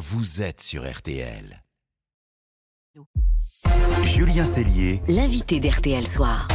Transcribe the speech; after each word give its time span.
vous 0.00 0.40
êtes 0.40 0.62
sur 0.62 0.90
RTL. 0.90 1.62
Julien 4.02 4.46
Cellier, 4.46 5.02
L'invité 5.08 5.60
d'RTL 5.60 6.06
Soir. 6.06 6.48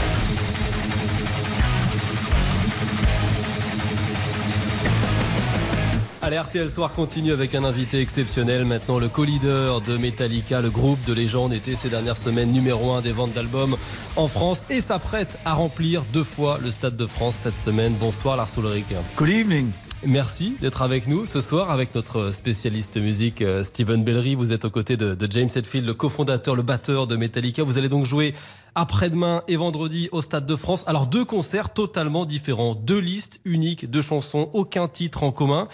Allez, 6.24 6.40
RTL 6.40 6.72
Soir 6.72 6.92
continue 6.92 7.34
avec 7.34 7.54
un 7.54 7.64
invité 7.64 8.02
exceptionnel. 8.02 8.66
Maintenant, 8.66 8.98
le 8.98 9.10
co-leader 9.10 9.80
de 9.82 9.96
Metallica, 9.96 10.62
le 10.62 10.72
groupe 10.72 11.04
de 11.06 11.14
légende, 11.14 11.54
était 11.54 11.76
ces 11.76 11.90
dernières 11.90 12.18
semaines 12.18 12.52
numéro 12.52 12.94
un 12.94 13.02
des 13.02 13.12
ventes 13.12 13.34
d'albums 13.34 13.78
en 14.16 14.28
France 14.28 14.66
et 14.72 14.82
s'apprête 14.82 15.38
à 15.46 15.54
remplir 15.54 16.02
deux 16.14 16.24
fois 16.24 16.58
le 16.64 16.72
Stade 16.72 16.98
de 16.98 17.06
France 17.06 17.36
cette 17.36 17.60
semaine. 17.60 17.94
Bonsoir 17.94 18.38
Lars 18.38 18.50
Ulrich. 18.58 18.88
Good 19.16 19.30
evening. 19.30 19.72
Merci 20.04 20.56
d'être 20.62 20.82
avec 20.82 21.08
nous 21.08 21.26
ce 21.26 21.42
soir 21.42 21.72
avec 21.72 21.96
notre 21.96 22.32
spécialiste 22.32 22.98
musique 22.98 23.42
euh, 23.42 23.64
Steven 23.64 24.04
Bellery. 24.04 24.36
Vous 24.36 24.54
êtes 24.54 24.66
aux 24.66 24.70
côtés 24.70 24.98
de, 24.98 25.16
de 25.16 25.32
James 25.32 25.50
Hetfield, 25.54 25.88
le 25.88 25.94
cofondateur, 25.94 26.56
le 26.56 26.62
batteur 26.62 27.08
de 27.08 27.16
Metallica. 27.16 27.64
Vous 27.64 27.78
allez 27.78 27.90
donc 27.90 28.06
jouer 28.06 28.34
après-demain 28.76 29.44
et 29.48 29.56
vendredi 29.56 30.10
au 30.12 30.22
Stade 30.22 30.46
de 30.46 30.56
France. 30.56 30.84
Alors 30.86 31.08
deux 31.08 31.26
concerts 31.26 31.70
totalement 31.70 32.26
différents, 32.26 32.76
deux 32.76 33.00
listes 33.00 33.40
uniques, 33.46 33.90
deux 33.90 34.02
chansons, 34.02 34.50
aucun 34.54 34.88
titre 34.88 35.24
en 35.24 35.32
commun. 35.32 35.68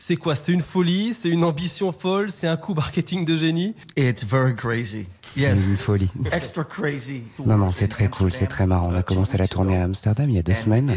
C'est 0.00 0.16
quoi? 0.16 0.36
C'est 0.36 0.52
une 0.52 0.60
folie? 0.60 1.12
C'est 1.12 1.28
une 1.28 1.42
ambition 1.42 1.90
folle? 1.90 2.30
C'est 2.30 2.46
un 2.46 2.56
coup 2.56 2.72
marketing 2.72 3.24
de 3.24 3.36
génie? 3.36 3.74
It's 3.96 4.24
very 4.24 4.54
crazy. 4.54 5.06
C'est 5.34 5.40
Yes. 5.42 5.66
une 5.66 5.76
folie. 5.76 6.08
Extra 6.32 6.64
crazy. 6.64 7.24
Non, 7.44 7.58
non, 7.58 7.72
c'est 7.72 7.88
très 7.88 8.08
cool, 8.08 8.32
c'est 8.32 8.46
très 8.46 8.66
marrant. 8.66 8.90
On 8.90 8.94
a 8.94 9.02
commencé 9.02 9.36
la 9.36 9.46
tournée 9.48 9.76
à 9.76 9.84
Amsterdam 9.84 10.30
il 10.30 10.36
y 10.36 10.38
a 10.38 10.42
deux 10.42 10.54
semaines. 10.54 10.96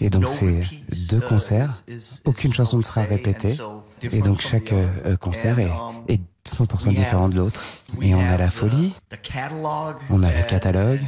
Et 0.00 0.10
donc 0.10 0.26
c'est 0.26 0.62
deux 1.10 1.20
concerts. 1.20 1.84
Aucune 2.24 2.52
chanson 2.54 2.78
ne 2.78 2.82
sera 2.82 3.02
répétée. 3.02 3.56
Et 4.02 4.22
donc 4.22 4.40
chaque 4.40 4.72
euh, 4.72 5.16
concert 5.18 5.58
est, 5.58 5.70
est 6.10 6.20
100% 6.48 6.88
différent 6.94 7.28
de 7.28 7.36
l'autre. 7.36 7.60
Et 8.00 8.14
on 8.14 8.20
a 8.20 8.36
la 8.36 8.50
folie, 8.50 8.94
on 10.10 10.22
a 10.22 10.32
le 10.32 10.42
catalogue, 10.46 11.00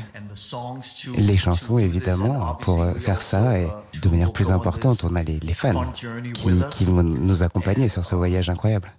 les 1.17 1.37
chansons 1.37 1.79
évidemment 1.79 2.55
pour 2.57 2.83
euh, 2.83 2.95
faire 2.95 3.23
ça 3.23 3.59
et 3.59 3.69
de 4.01 4.09
manière 4.09 4.33
plus 4.33 4.51
importante, 4.51 5.05
on 5.05 5.15
a 5.17 5.23
les, 5.23 5.39
les 5.41 5.55
fans 5.55 5.93
qui, 6.35 6.51
qui 6.71 6.85
vont 6.85 7.03
nous 7.03 7.43
accompagner 7.43 7.89
sur 7.89 8.05
ce 8.05 8.15
voyage 8.15 8.49
incroyable. 8.51 8.93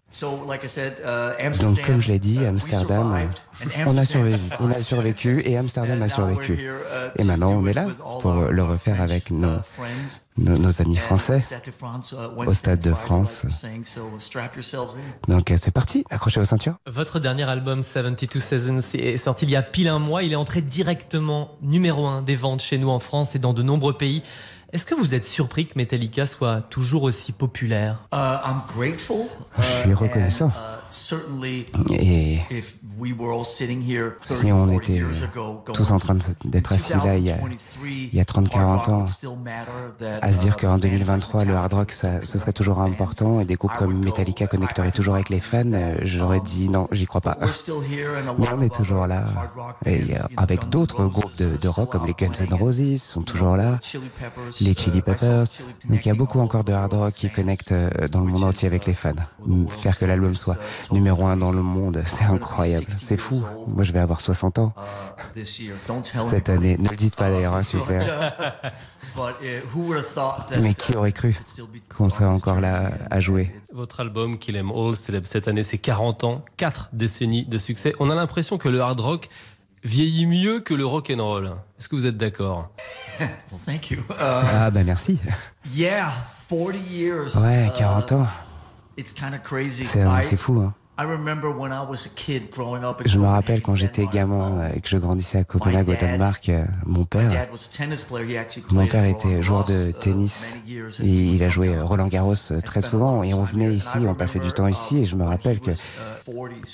Donc 1.59 1.81
comme 1.81 2.00
je 2.00 2.08
l'ai 2.09 2.20
dit, 2.20 2.46
Amsterdam, 2.46 3.18
on 3.88 3.98
a 3.98 4.06
survécu, 4.06 4.40
on 4.59 4.72
a 4.72 4.81
survécu 4.81 5.42
et 5.46 5.58
Amsterdam 5.64 6.02
a 6.04 6.09
survécu. 6.09 6.70
Et 7.18 7.24
maintenant 7.24 7.52
on 7.52 7.66
est 7.66 7.74
là 7.74 7.88
pour 8.22 8.34
le 8.34 8.64
refaire 8.64 9.02
avec 9.02 9.31
nos, 9.31 9.58
nos, 10.38 10.58
nos 10.58 10.81
amis 10.81 10.98
français 10.98 11.44
au 12.38 12.54
Stade 12.54 12.81
de 12.81 12.94
France. 12.94 13.44
Donc 15.28 15.54
c'est 15.58 15.72
parti, 15.72 15.93
accrochez 16.10 16.40
vos 16.40 16.46
ceintures. 16.46 16.76
Votre 16.88 17.20
dernier 17.20 17.44
album 17.44 17.84
72 17.84 18.42
Seasons 18.42 18.80
est 18.94 19.18
sorti 19.18 19.46
il 19.46 19.52
y 19.52 19.56
a 19.56 19.62
pile 19.62 19.88
un 19.88 20.00
mois. 20.00 20.24
Il 20.24 20.32
est 20.32 20.38
entré 20.38 20.62
directement 20.62 21.52
numéro 21.62 22.06
un 22.08 22.22
des 22.22 22.36
ventes 22.36 22.62
chez 22.62 22.78
nous 22.78 22.90
en 22.90 23.00
France 23.00 23.36
et 23.36 23.40
dans 23.40 23.54
de 23.54 23.64
nombreux 23.64 23.94
pays. 23.94 24.24
Est-ce 24.72 24.88
que 24.88 24.96
vous 24.96 25.14
êtes 25.14 25.24
surpris 25.24 25.68
que 25.68 25.74
Metallica 25.76 26.26
soit 26.26 26.62
toujours 26.62 27.04
aussi 27.04 27.32
populaire? 27.32 28.00
Je 29.58 29.64
suis 29.82 29.94
reconnaissant. 29.94 30.52
Et 31.92 32.40
si 34.22 34.52
on 34.52 34.70
était 34.70 35.02
tous 35.74 35.92
en 35.92 36.00
train 36.00 36.18
d'être 36.46 36.74
assis 36.74 36.94
là 36.94 37.18
il 37.18 37.26
y 37.26 37.32
a, 37.32 37.38
il 37.84 38.14
y 38.14 38.20
a 38.20 38.24
30-40 38.24 38.92
ans, 38.92 39.06
à 40.22 40.34
se 40.34 40.40
dire 40.40 40.56
qu'en 40.58 40.78
2023, 40.78 41.46
le 41.46 41.56
hard 41.56 41.74
rock, 41.74 41.92
ça, 41.92 42.24
ce 42.26 42.38
serait 42.38 42.54
toujours 42.54 42.80
important 42.80 43.40
et 43.40 43.46
des 43.46 43.56
groupes 43.56 43.74
comme 43.78 44.04
Metallica 44.04 44.48
connecteraient 44.48 44.92
toujours 44.92 45.16
avec 45.16 45.30
les 45.30 45.40
fans, 45.40 45.64
euh, 45.74 45.98
j'aurais 46.04 46.40
dit 46.40 46.70
non, 46.70 46.88
j'y 46.92 47.06
crois 47.06 47.22
pas. 47.22 47.38
Mais 48.38 48.48
on 48.54 48.62
est 48.62 48.74
toujours 48.74 49.08
là. 49.08 49.52
Et 49.86 50.02
euh, 50.02 50.20
avec 50.38 50.70
d'autres 50.70 51.08
groupes 51.08 51.36
de, 51.38 51.58
de 51.58 51.68
rock 51.68 51.92
comme 51.92 52.06
les 52.06 52.14
Guns 52.14 52.32
N' 52.40 52.53
Roses 52.53 53.02
sont 53.02 53.24
toujours 53.24 53.58
là, 53.58 53.80
les 54.62 54.74
Chili 54.74 55.02
Peppers. 55.02 55.46
Donc 55.90 56.06
il 56.06 56.08
y 56.08 56.12
a 56.12 56.16
beaucoup 56.16 56.40
encore 56.40 56.64
de 56.64 56.74
hard 56.74 56.94
rock 56.94 57.14
qui 57.14 57.30
connectent 57.30 57.72
euh, 57.72 57.90
dans 58.12 58.22
le 58.22 58.28
monde 58.28 58.44
entier 58.44 58.68
avec 58.68 58.86
les 58.86 58.94
fans. 58.94 59.14
Faire 59.70 59.98
que 59.98 60.06
l'album 60.06 60.36
soit 60.36 60.58
numéro 60.92 61.26
un 61.26 61.38
dans 61.38 61.52
le 61.52 61.62
monde, 61.62 62.02
c'est 62.06 62.24
incroyable, 62.26 62.86
c'est 62.98 63.18
fou. 63.18 63.44
Moi 63.68 63.84
je 63.84 63.92
vais 63.92 64.00
avoir 64.00 64.22
60 64.22 64.60
ans 64.60 64.74
cette 66.30 66.50
année. 66.50 66.78
Ne 66.78 66.90
le 66.90 66.96
dites 66.96 67.16
pas 67.16 67.30
d'ailleurs, 67.30 67.56
hein, 67.56 67.64
s'il 67.64 67.80
vous 67.80 67.86
plaît. 67.86 68.06
Mais 70.60 70.74
qui 70.74 70.96
aurait 70.96 71.12
cru 71.12 71.36
qu'on 71.96 72.10
serait 72.10 72.26
encore 72.26 72.60
là 72.60 72.92
à 73.10 73.22
jouer? 73.22 73.54
Votre 73.74 74.00
album 74.02 74.38
Kill 74.38 74.58
'Em 74.58 74.72
All 74.72 74.96
célèbre 74.96 75.28
cette 75.28 75.48
année 75.48 75.64
ses 75.64 75.78
40 75.78 76.24
ans, 76.24 76.44
4 76.58 76.90
décennies 76.94 77.46
de 77.46 77.58
succès. 77.58 77.94
On 78.00 78.10
a 78.10 78.16
l'impression 78.16 78.58
que 78.58 78.70
le 78.70 78.82
hard 78.82 79.00
rock 79.00 79.30
vieillit 79.84 80.26
mieux 80.26 80.60
que 80.62 80.74
le 80.74 80.86
rock 80.86 81.12
and 81.16 81.24
roll. 81.24 81.52
Est-ce 81.78 81.90
que 81.90 81.96
vous 81.96 82.06
êtes 82.06 82.18
d'accord? 82.18 82.70
Ah 84.20 84.72
bah 84.72 84.84
merci. 84.84 85.20
Ouais, 87.36 87.72
40 87.76 88.12
ans. 88.14 88.28
C'est 89.86 90.04
c'est 90.24 90.38
fou. 90.38 90.59
Hein. 90.59 90.74
Je 93.08 93.18
me 93.18 93.26
rappelle 93.26 93.64
quand 93.64 93.74
j'étais 93.76 94.06
gamin 94.06 94.59
euh, 94.59 94.70
et 94.76 94.80
que 94.80 94.88
je 94.88 94.98
grandissais 94.98 95.40
à 95.40 95.44
Copenhague 95.44 95.90
au 95.90 95.94
Danemark, 95.96 96.50
euh, 96.50 96.64
mon 96.86 97.04
père, 97.06 97.31
mon 98.70 98.86
père 98.86 99.03
était 99.06 99.42
joueur 99.42 99.64
de 99.64 99.92
tennis 99.92 100.56
et 101.03 101.08
il 101.08 101.44
a 101.44 101.50
joué 101.50 101.80
Roland 101.82 102.08
Garros 102.08 102.36
euh, 102.52 102.62
très 102.62 102.84
souvent 102.84 103.24
et 103.24 103.34
on 103.34 103.44
venait 103.44 103.74
ici, 103.74 103.98
on 104.08 104.14
passait 104.14 104.40
du 104.40 104.52
temps 104.52 104.68
ici 104.68 105.00
et 105.00 105.06
je 105.08 105.16
me 105.16 105.24
rappelle 105.24 105.59
que 105.62 105.72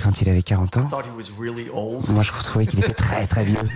quand 0.04 0.22
il 0.22 0.30
avait 0.30 0.42
40 0.44 0.78
ans, 0.78 0.90
moi 2.10 2.22
je 2.24 2.32
trouvais 2.34 2.66
qu'il 2.68 2.80
était 2.80 2.94
très 2.94 3.26
très 3.26 3.46
vieux. 3.46 3.58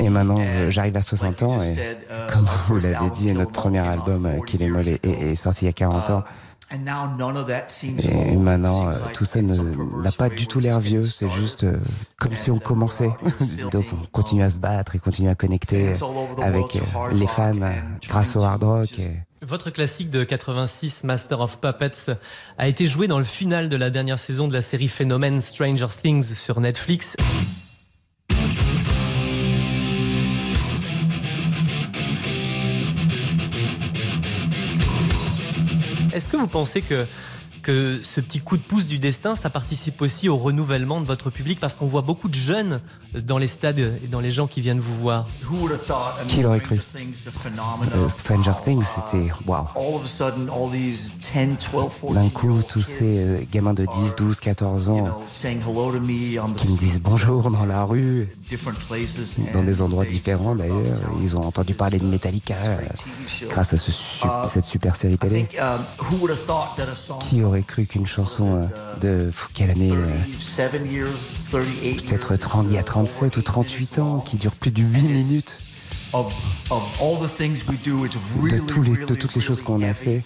Et 0.00 0.08
maintenant 0.08 0.38
euh, 0.40 0.70
j'arrive 0.70 0.96
à 0.96 1.02
60 1.02 1.42
ans 1.44 1.62
et 1.62 1.74
comme 2.32 2.46
vous 2.66 2.78
l'avez 2.80 3.10
dit, 3.10 3.30
notre 3.32 3.52
premier 3.52 3.78
album 3.78 4.26
euh, 4.26 4.40
Kill 4.46 4.62
Em 4.64 4.76
est, 4.78 5.04
est- 5.06 5.30
est 5.30 5.36
sorti 5.36 5.64
il 5.64 5.66
y 5.66 5.68
a 5.68 5.72
40 5.74 6.10
ans. 6.10 6.24
Et 8.32 8.36
maintenant, 8.36 8.88
euh, 8.88 8.94
tout 9.14 9.24
ça 9.24 9.40
n'a 9.42 10.12
pas 10.12 10.28
du 10.28 10.46
tout 10.46 10.60
l'air 10.60 10.80
vieux, 10.80 11.02
c'est 11.02 11.30
juste 11.30 11.64
euh, 11.64 11.78
comme 12.18 12.36
si 12.36 12.50
on 12.50 12.58
commençait. 12.58 13.10
Donc 13.72 13.86
on 13.92 14.06
continue 14.12 14.42
à 14.42 14.50
se 14.50 14.58
battre 14.58 14.94
et 14.94 14.98
continue 14.98 15.28
à 15.30 15.34
connecter 15.34 15.92
avec 16.42 16.76
euh, 16.76 16.80
les 17.12 17.26
fans 17.26 17.60
euh, 17.62 17.70
grâce 18.08 18.36
au 18.36 18.42
hard 18.42 18.62
rock. 18.64 18.98
et- 18.98 19.16
Votre 19.40 19.70
classique 19.70 20.10
de 20.10 20.24
86, 20.24 21.04
Master 21.04 21.40
of 21.40 21.58
Puppets, 21.60 22.12
a 22.58 22.68
été 22.68 22.84
joué 22.86 23.06
dans 23.08 23.18
le 23.18 23.24
final 23.24 23.68
de 23.68 23.76
la 23.76 23.88
dernière 23.88 24.18
saison 24.18 24.46
de 24.48 24.52
la 24.52 24.60
série 24.62 24.88
Phénomène 24.88 25.40
Stranger 25.40 25.86
Things 26.02 26.34
sur 26.34 26.60
Netflix. 26.60 27.16
Est-ce 36.12 36.28
que 36.28 36.36
vous 36.36 36.46
pensez 36.46 36.82
que, 36.82 37.06
que 37.68 38.00
ce 38.02 38.22
petit 38.22 38.40
coup 38.40 38.56
de 38.56 38.62
pouce 38.62 38.86
du 38.86 38.98
destin, 38.98 39.36
ça 39.36 39.50
participe 39.50 40.00
aussi 40.00 40.26
au 40.30 40.38
renouvellement 40.38 41.02
de 41.02 41.06
votre 41.06 41.28
public 41.28 41.60
Parce 41.60 41.76
qu'on 41.76 41.86
voit 41.86 42.00
beaucoup 42.00 42.30
de 42.30 42.34
jeunes 42.34 42.80
dans 43.14 43.36
les 43.36 43.46
stades 43.46 43.78
et 43.78 44.06
dans 44.10 44.20
les 44.20 44.30
gens 44.30 44.46
qui 44.46 44.62
viennent 44.62 44.78
vous 44.80 44.94
voir. 44.94 45.26
Qui 46.28 46.40
l'aurait 46.40 46.60
cru? 46.60 46.80
Euh, 47.94 48.08
Stranger 48.08 48.52
Things, 48.64 48.84
c'était 48.94 49.28
waouh. 49.46 49.66
D'un 52.14 52.28
coup, 52.30 52.62
tous 52.66 52.80
ces 52.80 53.22
euh, 53.22 53.40
gamins 53.52 53.74
de 53.74 53.84
10, 53.84 54.16
12, 54.16 54.40
14 54.40 54.88
ans 54.88 55.18
qui 56.56 56.68
me 56.68 56.76
disent 56.78 57.00
bonjour 57.00 57.50
dans 57.50 57.66
la 57.66 57.84
rue, 57.84 58.28
dans 59.52 59.62
des 59.62 59.82
endroits 59.82 60.06
différents 60.06 60.54
d'ailleurs. 60.56 60.98
Ils 61.22 61.36
ont 61.36 61.42
entendu 61.46 61.74
parler 61.74 61.98
de 61.98 62.06
Metallica 62.06 62.54
grâce 63.50 63.74
à 63.74 63.76
ce 63.76 63.92
su- 63.92 64.24
cette 64.48 64.64
super 64.64 64.96
série 64.96 65.18
télé. 65.18 65.46
Qui 67.20 67.42
aurait 67.42 67.57
cru 67.62 67.86
qu'une 67.86 68.06
chanson 68.06 68.62
euh, 68.62 68.66
de 69.00 69.32
quelle 69.54 69.70
année 69.70 69.92
euh, 69.92 70.16
Peut-être 71.50 72.36
30, 72.36 72.66
il 72.68 72.74
y 72.74 72.78
a 72.78 72.82
37 72.82 73.36
ou 73.36 73.42
38 73.42 73.98
ans, 73.98 74.20
qui 74.20 74.36
dure 74.36 74.52
plus 74.52 74.70
de 74.70 74.82
8 74.82 75.08
minutes. 75.08 75.58
De, 76.12 76.20
tous 78.66 78.82
les, 78.82 78.96
de 78.96 79.14
toutes 79.14 79.34
les 79.34 79.42
choses 79.42 79.60
qu'on 79.60 79.82
a 79.82 79.92
fait, 79.92 80.22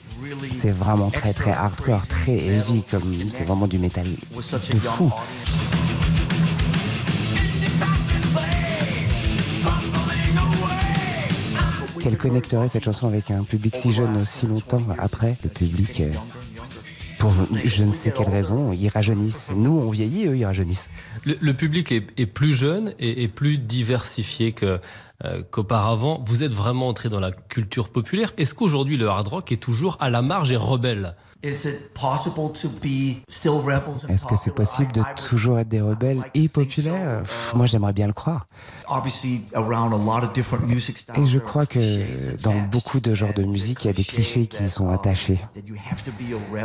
c'est 0.51 0.71
vraiment 0.71 1.11
très 1.11 1.33
très 1.33 1.51
hardcore, 1.51 2.07
très 2.07 2.37
heavy, 2.37 2.85
comme 2.89 3.31
c'est 3.31 3.45
vraiment 3.45 3.67
du 3.67 3.79
métal 3.79 4.07
de 4.07 4.79
fou. 4.79 5.11
Qu'elle 12.01 12.17
connecterait 12.17 12.69
cette 12.69 12.85
chanson 12.85 13.07
avec 13.07 13.31
un 13.31 13.45
public 13.45 13.77
si 13.77 13.93
jeune 13.93 14.17
aussi 14.17 14.47
longtemps 14.47 14.83
après, 14.99 15.37
le 15.45 15.49
public, 15.49 16.01
euh, 16.01 16.13
pour 17.23 17.33
je 17.65 17.85
ne 17.85 17.93
sais 17.93 18.11
quelle 18.11 18.29
raison, 18.29 18.73
ils 18.73 18.89
rajeunissent. 18.89 19.53
Nous, 19.55 19.71
on 19.71 19.91
vieillit, 19.91 20.27
eux, 20.27 20.37
ils 20.37 20.45
rajeunissent. 20.45 20.89
Le, 21.25 21.53
public 21.53 21.93
est, 21.93 22.27
plus 22.27 22.53
jeune 22.53 22.95
et 22.99 23.29
plus 23.29 23.59
diversifié 23.59 24.51
que 24.51 24.81
euh, 25.25 25.43
qu'auparavant. 25.51 26.23
Vous 26.27 26.43
êtes 26.43 26.53
vraiment 26.53 26.89
entré 26.89 27.09
dans 27.09 27.21
la 27.21 27.33
culture 27.33 27.91
populaire. 27.91 28.33
Est-ce 28.37 28.55
qu'aujourd'hui 28.55 28.97
le 28.97 29.09
hard 29.09 29.29
rock 29.29 29.53
est 29.53 29.57
toujours 29.57 29.97
à 30.01 30.11
la 30.11 30.23
marge 30.23 30.53
et 30.53 30.57
rebelle? 30.57 31.15
Est-ce 31.43 31.69
que 34.27 34.37
c'est 34.37 34.55
possible 34.55 34.93
de 34.93 35.03
toujours 35.29 35.59
être 35.59 35.69
des 35.69 35.81
rebelles 35.81 36.23
et 36.35 36.49
populaires 36.49 37.25
Moi, 37.57 37.67
j'aimerais 37.67 37.93
bien 37.93 38.07
le 38.07 38.13
croire. 38.13 38.47
Et 41.17 41.27
je 41.27 41.39
crois 41.39 41.67
que 41.67 42.43
dans 42.43 42.61
beaucoup 42.71 43.01
de 43.01 43.15
genres 43.15 43.35
de 43.35 43.43
musique, 43.43 43.85
il 43.85 43.89
y 43.89 43.91
a 43.91 43.93
des 43.93 44.05
clichés 44.05 44.47
qui 44.47 44.71
sont 44.71 44.89
attachés. 44.91 45.41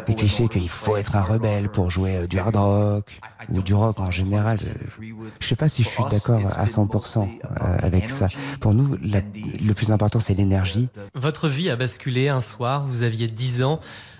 Des 0.05 0.15
clichés 0.15 0.47
qu'il 0.47 0.69
faut 0.69 0.95
être 0.95 1.15
un 1.15 1.23
rebelle 1.23 1.69
pour 1.69 1.89
jouer 1.89 2.17
euh, 2.17 2.27
du 2.27 2.37
hard 2.37 2.55
rock 2.55 3.19
ou 3.49 3.61
du 3.61 3.73
rock 3.73 3.99
en 3.99 4.11
général. 4.11 4.59
Je 4.59 4.69
ne 5.05 5.29
sais 5.41 5.55
pas 5.55 5.69
si 5.69 5.83
je 5.83 5.89
suis 5.89 6.03
d'accord 6.11 6.41
à 6.55 6.65
100% 6.65 7.19
euh, 7.19 7.77
avec 7.81 8.09
ça. 8.09 8.27
Pour 8.59 8.73
nous, 8.73 8.97
le 9.01 9.73
plus 9.73 9.91
important, 9.91 10.19
c'est 10.19 10.33
l'énergie. 10.33 10.89
Votre 11.15 11.47
vie 11.47 11.69
a 11.69 11.75
basculé 11.75 12.29
un 12.29 12.41
soir, 12.41 12.83
vous 12.83 13.03
aviez 13.03 13.27
10 13.27 13.63
ans. 13.63 13.79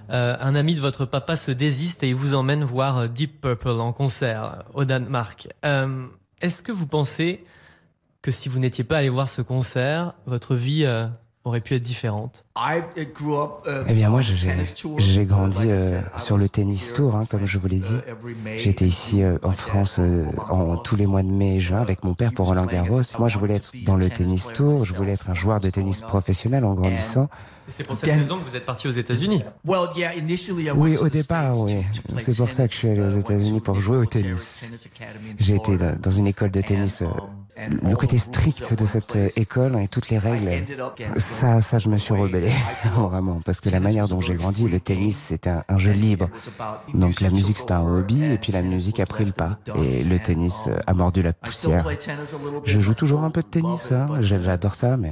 Euh, 0.09 0.35
un 0.39 0.55
ami 0.55 0.75
de 0.75 0.81
votre 0.81 1.05
papa 1.05 1.35
se 1.35 1.51
désiste 1.51 2.03
et 2.03 2.09
il 2.09 2.15
vous 2.15 2.33
emmène 2.33 2.63
voir 2.63 2.97
euh, 2.97 3.07
Deep 3.07 3.41
Purple 3.41 3.81
en 3.81 3.91
concert 3.91 4.43
euh, 4.43 4.81
au 4.81 4.85
Danemark. 4.85 5.49
Est-ce 6.39 6.63
que 6.63 6.71
vous 6.71 6.87
pensez 6.87 7.43
que 8.21 8.31
si 8.31 8.47
vous 8.47 8.59
n'étiez 8.59 8.83
pas 8.83 8.97
allé 8.97 9.09
voir 9.09 9.27
ce 9.27 9.41
concert, 9.41 10.13
votre 10.25 10.55
vie 10.55 10.85
aurait 11.43 11.61
pu 11.61 11.73
être 11.73 11.83
différente? 11.83 12.45
Eh 13.87 13.93
bien 13.93 14.09
moi 14.09 14.21
j'ai 14.21 15.25
grandi 15.25 15.67
sur 16.17 16.37
le 16.37 16.49
tennis 16.49 16.93
tour, 16.93 17.15
hein, 17.15 17.25
comme 17.29 17.45
je 17.45 17.57
vous 17.57 17.67
l'ai 17.67 17.79
dit. 17.79 17.97
J'étais 18.57 18.85
ici 18.85 19.21
en 19.43 19.51
France 19.51 19.99
en 20.49 20.77
tous 20.77 20.95
les 20.95 21.05
mois 21.05 21.23
de 21.23 21.31
mai 21.31 21.57
et 21.57 21.59
juin 21.59 21.81
avec 21.81 22.03
mon 22.03 22.13
père 22.13 22.33
pour 22.33 22.47
Roland 22.47 22.65
Garros. 22.65 23.01
Moi 23.19 23.29
je 23.29 23.37
voulais 23.37 23.55
être 23.55 23.71
dans 23.83 23.95
le 23.95 24.09
tennis 24.09 24.47
tour, 24.53 24.85
je 24.85 24.93
voulais 24.93 25.13
être 25.13 25.29
un 25.29 25.35
joueur 25.35 25.59
de 25.59 25.69
tennis 25.69 26.01
professionnel 26.01 26.65
en 26.65 26.73
grandissant. 26.73 27.29
C'est 27.69 27.85
pour 27.85 27.97
cette 27.97 28.09
raison 28.09 28.39
que 28.39 28.49
vous 28.49 28.55
êtes 28.55 28.65
parti 28.65 28.87
aux 28.87 28.91
États-unis. 28.91 29.43
Oui, 30.77 30.95
au 30.97 31.09
départ, 31.09 31.59
oui. 31.59 31.83
C'est 32.17 32.35
pour 32.35 32.51
ça 32.51 32.67
que 32.67 32.73
je 32.73 32.79
suis 32.79 32.87
allé 32.87 33.01
aux 33.01 33.17
uh, 33.17 33.19
États-Unis 33.19 33.59
pour 33.59 33.81
jouer 33.81 33.97
au 33.97 34.05
tennis. 34.05 34.71
J'ai 35.37 35.55
été 35.55 35.77
dans 36.01 36.11
une 36.11 36.27
école 36.27 36.51
de 36.51 36.61
tennis. 36.61 37.01
Euh, 37.01 37.07
um, 37.61 37.89
le 37.89 37.95
côté 37.95 38.19
strict 38.19 38.73
de 38.73 38.85
cette 38.85 39.15
euh, 39.17 39.29
école 39.35 39.77
et 39.81 39.87
toutes 39.87 40.09
les 40.09 40.17
règles, 40.17 40.49
ça, 41.17 41.61
ça, 41.61 41.79
je 41.79 41.89
me 41.89 41.97
suis 41.97 42.13
rebellé 42.13 42.46
vraiment, 42.95 43.39
parce 43.45 43.61
que 43.61 43.69
la 43.69 43.79
manière 43.79 44.07
dont 44.07 44.21
j'ai 44.21 44.35
grandi, 44.35 44.67
le 44.67 44.79
tennis, 44.79 45.17
c'était 45.17 45.51
un, 45.67 45.77
jeu 45.77 45.91
libre. 45.91 46.29
Donc 46.93 47.21
la 47.21 47.29
musique, 47.29 47.57
c'était 47.57 47.73
un 47.73 47.85
hobby, 47.85 48.23
et 48.23 48.37
puis 48.37 48.51
la 48.51 48.61
musique 48.61 48.99
a 48.99 49.05
pris 49.05 49.25
le 49.25 49.31
pas, 49.31 49.59
et 49.83 50.03
le 50.03 50.19
tennis 50.19 50.65
euh, 50.67 50.79
a 50.87 50.93
mordu 50.93 51.21
la 51.21 51.33
poussière. 51.33 51.87
Je 52.65 52.79
joue 52.79 52.93
toujours 52.93 53.23
un 53.23 53.31
peu 53.31 53.41
de 53.41 53.47
tennis, 53.47 53.91
hein. 53.91 54.07
j'adore 54.21 54.75
ça, 54.75 54.97
mais 54.97 55.11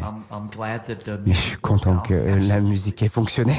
mais 1.26 1.34
je 1.34 1.40
suis 1.40 1.58
content 1.58 2.00
que 2.00 2.14
la 2.14 2.60
musique 2.60 3.02
ait 3.04 3.10
fonctionné. 3.10 3.56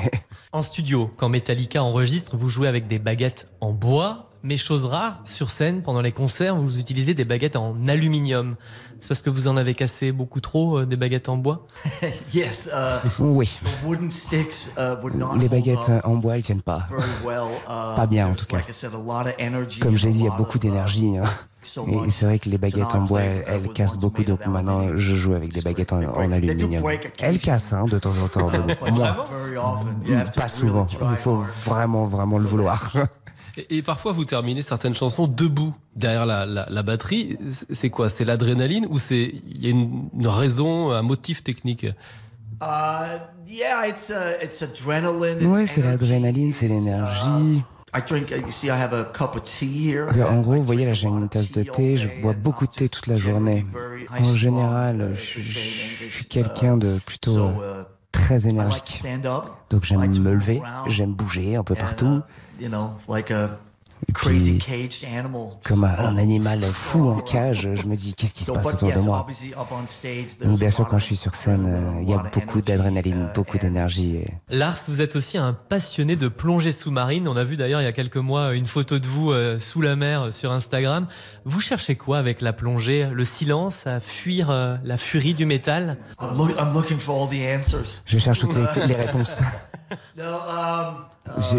En 0.52 0.62
studio, 0.62 1.10
quand 1.16 1.28
Metallica 1.28 1.82
enregistre, 1.82 2.36
vous 2.36 2.48
jouez 2.48 2.68
avec 2.68 2.88
des 2.88 2.98
baguettes 2.98 3.48
en 3.60 3.72
bois, 3.72 4.25
mais 4.42 4.56
chose 4.56 4.84
rare, 4.84 5.22
sur 5.24 5.50
scène, 5.50 5.82
pendant 5.82 6.00
les 6.00 6.12
concerts, 6.12 6.56
vous 6.56 6.78
utilisez 6.78 7.14
des 7.14 7.24
baguettes 7.24 7.56
en 7.56 7.76
aluminium. 7.88 8.56
C'est 9.00 9.08
parce 9.08 9.22
que 9.22 9.30
vous 9.30 9.48
en 9.48 9.56
avez 9.56 9.74
cassé 9.74 10.12
beaucoup 10.12 10.40
trop, 10.40 10.78
euh, 10.78 10.86
des 10.86 10.96
baguettes 10.96 11.28
en 11.28 11.36
bois 11.36 11.66
yes, 12.34 12.70
uh, 12.72 13.08
Oui. 13.18 13.58
Uh, 13.84 15.38
les 15.38 15.48
baguettes 15.48 15.90
en 16.04 16.16
bois, 16.16 16.36
elles 16.36 16.42
tiennent 16.42 16.62
pas. 16.62 16.88
Uh, 17.26 17.96
pas 17.96 18.06
bien, 18.06 18.28
en 18.28 18.34
tout 18.34 18.46
cas. 18.46 18.60
Comme 19.80 19.96
j'ai 19.96 20.10
dit, 20.10 20.20
il 20.20 20.24
y 20.24 20.28
a 20.28 20.30
beaucoup 20.30 20.58
d'énergie. 20.58 21.16
Hein. 21.18 21.24
Et 22.06 22.10
c'est 22.10 22.24
vrai 22.26 22.38
que 22.38 22.48
les 22.48 22.58
baguettes 22.58 22.94
en 22.94 23.02
bois, 23.02 23.22
elles, 23.22 23.68
cassent 23.72 23.96
beaucoup, 23.96 24.22
donc 24.22 24.46
maintenant 24.46 24.96
je 24.96 25.14
joue 25.14 25.34
avec 25.34 25.52
des 25.52 25.60
baguettes 25.60 25.92
en, 25.92 26.32
aluminium. 26.32 26.84
Elles 27.18 27.38
cassent 27.38 27.72
hein, 27.72 27.86
de 27.86 27.98
temps 27.98 28.14
en 28.22 28.28
temps. 28.28 28.50
Moi, 28.92 29.16
pas 30.36 30.48
souvent. 30.48 30.86
Il 31.10 31.16
faut 31.16 31.42
vraiment, 31.64 32.06
vraiment 32.06 32.38
le 32.38 32.46
vouloir. 32.46 32.92
Et, 33.70 33.82
parfois, 33.82 34.12
vous 34.12 34.24
terminez 34.24 34.62
certaines 34.62 34.94
chansons 34.94 35.26
debout 35.26 35.74
derrière 35.94 36.26
la, 36.26 36.82
batterie. 36.82 37.38
C'est 37.50 37.90
quoi? 37.90 38.08
C'est 38.08 38.24
l'adrénaline 38.24 38.86
ou 38.90 38.98
c'est 38.98 39.34
il 39.46 39.64
y 39.64 39.66
a 39.66 39.70
une, 39.70 40.10
raison, 40.24 40.90
un 40.90 41.02
motif 41.02 41.42
technique? 41.42 41.86
Uh, 42.62 43.18
Oui, 45.46 45.66
c'est 45.66 45.82
l'adrénaline, 45.82 46.52
c'est 46.52 46.68
l'énergie. 46.68 47.62
En 50.28 50.40
gros, 50.40 50.54
vous 50.54 50.62
voyez 50.64 50.84
là, 50.84 50.92
j'ai 50.92 51.08
une 51.08 51.28
tasse 51.30 51.52
de 51.52 51.62
thé. 51.62 51.96
Je 51.96 52.08
bois 52.20 52.34
beaucoup 52.34 52.66
de 52.66 52.72
thé 52.72 52.90
toute 52.90 53.06
la 53.06 53.16
journée. 53.16 53.64
En 54.10 54.34
général, 54.34 55.14
je, 55.14 55.40
suis 55.40 56.24
quelqu'un 56.26 56.76
de 56.76 56.98
plutôt 57.06 57.48
uh, 57.48 57.84
très 58.26 58.48
énergique. 58.48 59.02
Donc 59.70 59.84
j'aime 59.84 60.02
me 60.20 60.34
lever, 60.34 60.62
j'aime 60.88 61.12
bouger 61.12 61.56
un 61.56 61.62
peu 61.62 61.74
partout. 61.74 62.20
Puis, 64.14 64.58
comme 65.64 65.84
un 65.84 66.16
animal 66.18 66.62
fou 66.62 67.08
en 67.08 67.18
cage, 67.20 67.68
je 67.74 67.86
me 67.86 67.96
dis 67.96 68.14
qu'est-ce 68.14 68.34
qui 68.34 68.44
se 68.44 68.52
passe 68.52 68.66
autour 68.66 68.92
de 68.92 69.00
moi? 69.00 69.26
Donc 70.44 70.58
bien 70.58 70.70
sûr, 70.70 70.86
quand 70.86 70.98
je 70.98 71.04
suis 71.04 71.16
sur 71.16 71.34
scène, 71.34 71.66
euh, 71.66 72.02
il 72.02 72.08
y 72.08 72.14
a 72.14 72.18
beaucoup 72.18 72.60
d'adrénaline, 72.60 73.30
beaucoup 73.34 73.58
d'énergie. 73.58 74.20
Lars, 74.48 74.78
vous 74.88 75.00
êtes 75.00 75.16
aussi 75.16 75.38
un 75.38 75.52
passionné 75.52 76.16
de 76.16 76.28
plongée 76.28 76.72
sous-marine. 76.72 77.26
On 77.28 77.36
a 77.36 77.44
vu 77.44 77.56
d'ailleurs 77.56 77.80
il 77.80 77.84
y 77.84 77.88
a 77.88 77.92
quelques 77.92 78.16
mois 78.16 78.54
une 78.54 78.66
photo 78.66 78.98
de 78.98 79.06
vous 79.06 79.32
euh, 79.32 79.58
sous 79.60 79.80
la 79.80 79.96
mer 79.96 80.22
euh, 80.22 80.32
sur 80.32 80.52
Instagram. 80.52 81.06
Vous 81.44 81.60
cherchez 81.60 81.96
quoi 81.96 82.18
avec 82.18 82.42
la 82.42 82.52
plongée? 82.52 83.08
Le 83.12 83.24
silence, 83.24 83.86
à 83.86 84.00
fuir 84.00 84.50
la 84.84 84.96
furie 84.96 85.34
du 85.34 85.46
métal? 85.46 85.96
Je 88.06 88.18
cherche 88.18 88.40
toutes 88.40 88.56
les 88.86 88.94
réponses. 88.94 89.40
Um, 90.18 91.04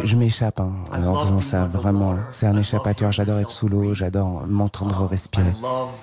je, 0.03 0.15
m'échappe 0.15 0.59
hein, 0.59 0.73
en 0.91 1.15
faisant 1.15 1.39
ça, 1.39 1.65
vraiment. 1.65 2.15
C'est 2.31 2.45
un 2.45 2.57
échappatoire. 2.57 3.12
J'adore 3.12 3.39
être 3.39 3.50
sous 3.50 3.68
l'eau, 3.68 3.94
j'adore 3.94 4.45
m'entendre 4.47 5.06
respirer. 5.06 5.53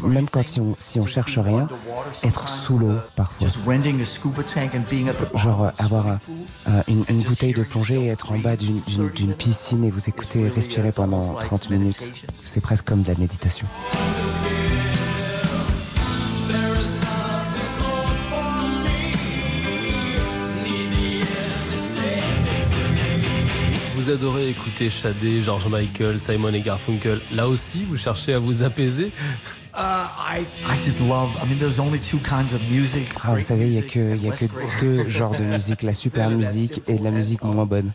Même 0.03 0.29
quand 0.29 0.47
si 0.47 0.61
on, 0.61 0.75
si 0.79 1.01
on 1.01 1.07
cherche 1.07 1.39
rien, 1.39 1.69
être 2.23 2.49
sous 2.49 2.79
l'eau 2.79 2.95
parfois. 3.17 3.49
Genre 5.35 5.73
avoir 5.79 6.07
une, 6.89 7.05
une, 7.09 7.23
bouteille 7.23 7.55
de 7.55 7.63
plongée 7.63 8.05
et 8.05 8.09
être 8.09 8.33
en 8.33 8.39
bas 8.39 8.57
d'une 8.57 9.35
piscine 9.35 9.85
et 9.85 9.91
vous 9.91 10.09
écouter 10.09 10.49
respirer 10.49 10.93
pendant 10.93 11.35
30 11.35 11.71
minutes. 11.71 12.13
C'est 12.43 12.61
presque 12.61 12.85
comme 12.85 13.03
de 13.03 13.09
la 13.09 13.19
méditation. 13.19 13.67
Vous 24.05 24.11
adorez 24.11 24.51
écouter 24.51 24.91
Shadé, 24.91 25.41
George 25.41 25.67
Michael, 25.69 26.19
Simon 26.19 26.53
et 26.53 26.61
Garfunkel. 26.61 27.21
Là 27.33 27.49
aussi, 27.49 27.85
vous 27.85 27.97
cherchez 27.97 28.35
à 28.35 28.39
vous 28.39 28.63
apaiser 28.63 29.13
vous 33.35 33.41
savez, 33.41 33.67
il 33.67 33.73
n'y 33.73 33.79
a, 33.79 33.83
que, 33.83 34.17
y 34.17 34.29
a 34.29 34.33
que 34.33 34.45
deux 34.81 35.09
genres 35.09 35.35
de 35.35 35.45
musique, 35.45 35.83
la 35.83 35.95
super 35.95 36.31
musique 36.31 36.83
et 36.87 36.99
la 36.99 37.11
musique 37.11 37.43
moins 37.43 37.65
bonne. 37.67 37.93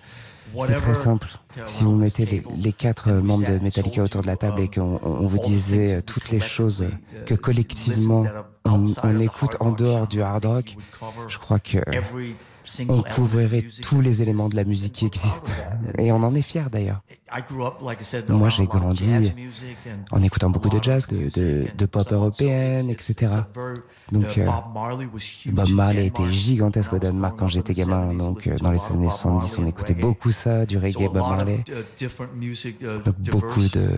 C'est 0.60 0.74
très 0.74 0.96
simple. 0.96 1.28
Si 1.66 1.84
vous 1.84 1.96
mettez 1.96 2.44
les, 2.58 2.74
quatre 2.74 3.12
membres 3.12 3.48
de 3.48 3.60
Metallica 3.60 4.02
autour 4.04 4.24
de 4.24 4.28
la 4.28 4.36
table 4.36 4.62
et 4.62 4.68
qu'on 4.68 4.98
vous 4.98 5.40
disait 5.40 6.02
toutes 6.02 6.32
les 6.32 6.40
choses 6.40 6.86
que 7.28 7.36
collectivement 7.36 8.26
on, 8.66 8.84
on 9.04 9.20
écoute 9.20 9.58
en 9.60 9.72
dehors 9.72 10.08
du 10.08 10.24
hard 10.24 10.46
rock, 10.46 10.76
je 11.28 11.38
crois 11.38 11.60
que 11.60 11.78
on 12.88 13.02
couvrirait 13.02 13.66
tous 13.82 14.02
les 14.02 14.22
éléments 14.22 14.50
de 14.50 14.56
la 14.56 14.64
musique 14.64 14.94
qui 14.94 15.06
existent. 15.06 15.52
Et 15.98 16.12
on 16.12 16.18
en 16.18 16.34
est 16.36 16.42
fier 16.42 16.70
d'ailleurs. 16.70 17.02
Moi, 18.30 18.50
j'ai 18.50 18.66
grandi 18.66 19.32
en 20.12 20.24
écoutant 20.24 20.50
beaucoup 20.50 20.70
de 20.70 20.82
jazz, 20.82 21.08
de, 21.08 21.86
pop 21.86 22.12
européenne, 22.12 22.90
etc. 22.90 23.28
Donc, 24.12 24.38
euh, 24.38 24.48
Bob 25.48 25.70
Marley 25.70 26.08
était 26.08 26.30
gigantesque 26.30 26.94
au 26.94 27.00
Danemark 27.00 27.38
quand 27.38 27.48
j'étais 27.48 27.74
gamin. 27.74 28.14
Donc, 28.14 28.48
euh, 28.48 28.58
dans 28.58 28.72
les 28.72 28.82
années 28.92 29.10
70, 29.10 29.58
on 29.60 29.66
écoutait 29.68 29.94
beaucoup 29.94 30.32
ça, 30.32 30.66
du 30.66 30.78
reggae, 30.78 31.08
Bob 31.08 31.18
Marley. 31.18 31.64
Donc, 33.06 33.20
beaucoup 33.20 33.62
de, 33.62 33.90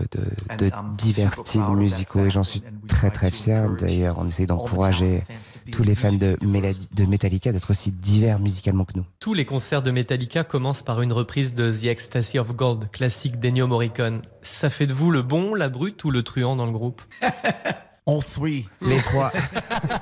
de 0.58 0.70
divers 0.96 1.34
styles 1.34 1.62
musicaux 1.74 2.24
et 2.24 2.30
j'en 2.30 2.44
suis 2.44 2.62
très 2.88 3.10
très 3.10 3.30
fier. 3.30 3.70
D'ailleurs, 3.78 4.16
on 4.18 4.26
essaie 4.26 4.46
d'encourager 4.46 5.22
tous 5.70 5.82
les 5.82 5.94
fans 5.94 6.12
de, 6.12 6.36
de 6.40 7.04
Metallica 7.04 7.52
d'être 7.52 7.70
aussi 7.70 7.90
divers 7.90 8.38
musicalement 8.38 8.84
que 8.84 8.92
nous. 8.96 9.04
Tous 9.20 9.34
les 9.34 9.44
concerts 9.44 9.82
de 9.82 9.90
Metallica 9.90 10.44
commencent 10.44 10.82
par 10.82 11.00
une 11.00 11.12
reprise 11.12 11.54
de 11.54 11.70
The 11.70 11.84
Ecstasy 11.84 12.38
of 12.38 12.54
Gold, 12.54 12.90
classique 12.90 13.21
classique 13.22 13.38
d'Ennio 13.38 13.68
Morricone. 13.68 14.20
Ça 14.42 14.68
fait 14.68 14.88
de 14.88 14.92
vous 14.92 15.12
le 15.12 15.22
bon, 15.22 15.54
la 15.54 15.68
brute 15.68 16.02
ou 16.02 16.10
le 16.10 16.24
truand 16.24 16.56
dans 16.56 16.66
le 16.66 16.72
groupe 16.72 17.02
All 18.08 18.18
three. 18.24 18.66
Les 18.80 19.00
trois. 19.00 19.30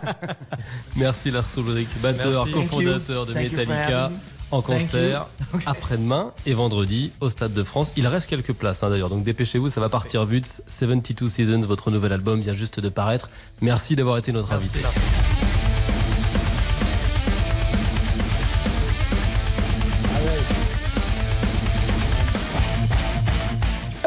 Merci 0.96 1.30
Lars 1.30 1.46
Ulrich, 1.58 1.88
batteur, 2.02 2.50
cofondateur 2.50 3.26
de 3.26 3.34
Metallica 3.34 4.10
en 4.50 4.62
concert 4.62 5.26
après-demain 5.66 6.32
et 6.46 6.54
vendredi 6.54 7.12
au 7.20 7.28
Stade 7.28 7.52
de 7.52 7.62
France. 7.62 7.92
Il 7.98 8.06
reste 8.06 8.26
quelques 8.26 8.54
places 8.54 8.82
hein, 8.82 8.88
d'ailleurs, 8.88 9.10
donc 9.10 9.22
dépêchez-vous, 9.22 9.68
ça 9.68 9.82
va 9.82 9.90
partir 9.90 10.24
vite. 10.24 10.62
72 10.68 11.30
Seasons, 11.30 11.60
votre 11.60 11.90
nouvel 11.90 12.14
album 12.14 12.40
vient 12.40 12.54
juste 12.54 12.80
de 12.80 12.88
paraître. 12.88 13.28
Merci 13.60 13.96
d'avoir 13.96 14.16
été 14.16 14.32
notre 14.32 14.54
invité. 14.54 14.80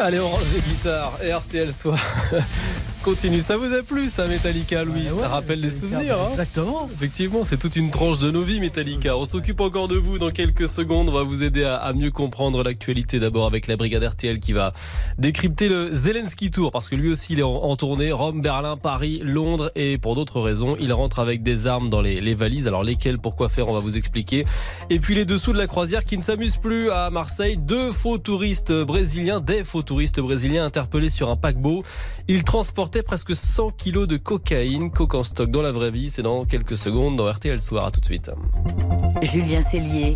Allez, 0.06 0.20
on 0.20 0.32
range 0.32 0.44
les 0.54 0.60
guitares 0.60 1.18
et 1.24 1.32
RTL 1.32 1.72
Soir. 1.72 1.98
Continue, 3.04 3.42
ça 3.42 3.58
vous 3.58 3.74
a 3.74 3.84
plu 3.84 4.10
ça 4.10 4.28
Metallica 4.28 4.86
Louis 4.86 5.08
Ça 5.20 5.28
rappelle 5.28 5.60
des 5.60 5.72
souvenirs. 5.72 6.18
Hein 6.22 6.30
Exactement. 6.32 6.90
Effectivement, 6.94 7.44
c'est 7.44 7.58
toute 7.58 7.76
une 7.76 7.92
tranche 7.92 8.20
de 8.20 8.32
nos 8.32 8.44
vies 8.44 8.62
Metallica. 8.62 9.18
On 9.18 9.26
s'occupe 9.26 9.60
encore 9.60 9.90
de 9.90 9.98
vous 9.98 10.20
dans 10.20 10.32
quelques 10.32 10.70
secondes. 10.70 11.10
On 11.10 11.12
va 11.12 11.24
vous 11.24 11.44
aider 11.44 11.66
à, 11.66 11.92
mieux 11.92 12.12
comprendre 12.12 12.64
l'actualité 12.64 13.20
d'abord 13.20 13.46
avec 13.46 13.68
la 13.68 13.76
brigade 13.76 14.06
RTL 14.06 14.40
qui 14.40 14.54
va 14.54 14.72
décrypter 15.18 15.68
le 15.68 15.90
Zelensky 15.92 16.50
Tour 16.50 16.72
parce 16.72 16.88
que 16.88 16.96
lui 16.96 17.12
aussi 17.12 17.34
il 17.34 17.40
est 17.40 17.44
en, 17.44 17.76
tournée. 17.76 18.14
Rome, 18.14 18.42
Berlin, 18.42 18.78
Paris, 18.78 19.20
Londres 19.22 19.70
et 19.76 19.98
pour 19.98 20.16
d'autres 20.16 20.40
raisons, 20.40 20.78
il 20.80 20.94
rentre 20.94 21.20
avec 21.20 21.44
des 21.44 21.68
armes 21.68 21.90
dans 21.90 22.02
les, 22.02 22.22
les 22.22 22.36
valises. 22.36 22.70
Alors 22.70 22.86
lesquelles, 22.86 23.20
pourquoi 23.20 23.50
faire, 23.50 23.68
on 23.68 23.74
va 23.74 23.80
vous 23.80 23.98
expliquer. 23.98 24.46
Et 24.90 25.02
puis 25.02 25.14
les 25.14 25.26
dessous 25.26 25.52
de 25.52 25.58
la 25.58 25.68
croisière 25.68 26.06
qui 26.06 26.18
ne 26.18 26.24
s'amuse 26.24 26.56
plus 26.56 26.90
à 26.90 27.10
Marseille. 27.10 27.58
Deux 27.58 27.92
faux 27.92 28.18
touristes 28.18 28.72
brésiliens, 28.72 29.42
des 29.42 29.66
faux 29.66 29.82
touristes 29.82 30.22
brésiliens 30.22 30.64
interpellés 30.64 31.10
sur 31.10 31.30
un 31.30 31.36
paquebot. 31.36 31.84
Ils 32.30 32.46
transportent 32.46 32.93
presque 33.02 33.36
100 33.36 33.72
kilos 33.72 34.08
de 34.08 34.18
cocaïne, 34.18 34.92
coke 34.92 35.16
en 35.16 35.24
stock 35.24 35.50
dans 35.50 35.62
la 35.62 35.72
vraie 35.72 35.90
vie. 35.90 36.10
C'est 36.10 36.22
dans 36.22 36.46
quelques 36.46 36.78
secondes 36.78 37.16
dans 37.16 37.32
RTL 37.32 37.60
Soir. 37.60 37.86
À 37.86 37.92
tout 37.92 38.00
de 38.00 38.06
suite. 38.06 38.30
Julien 39.22 39.62
Cellier. 39.62 40.14